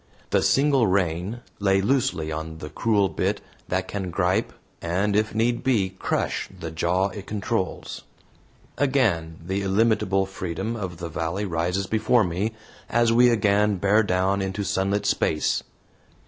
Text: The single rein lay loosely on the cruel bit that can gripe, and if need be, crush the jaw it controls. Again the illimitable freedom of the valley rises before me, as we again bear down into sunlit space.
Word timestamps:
The 0.31 0.41
single 0.41 0.87
rein 0.87 1.41
lay 1.59 1.79
loosely 1.79 2.31
on 2.31 2.57
the 2.57 2.71
cruel 2.71 3.07
bit 3.07 3.39
that 3.67 3.87
can 3.87 4.09
gripe, 4.09 4.51
and 4.81 5.15
if 5.15 5.35
need 5.35 5.63
be, 5.63 5.91
crush 5.91 6.49
the 6.59 6.71
jaw 6.71 7.09
it 7.09 7.27
controls. 7.27 8.01
Again 8.79 9.37
the 9.45 9.61
illimitable 9.61 10.25
freedom 10.25 10.75
of 10.75 10.97
the 10.97 11.09
valley 11.09 11.45
rises 11.45 11.85
before 11.85 12.23
me, 12.23 12.53
as 12.89 13.13
we 13.13 13.29
again 13.29 13.75
bear 13.75 14.01
down 14.01 14.41
into 14.41 14.63
sunlit 14.63 15.05
space. 15.05 15.61